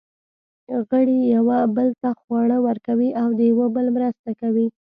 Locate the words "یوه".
1.35-1.59, 3.51-3.65